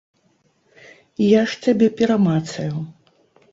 Я 1.27 1.41
ж 1.53 1.61
цябе 1.67 1.87
перамацаю! 2.01 2.75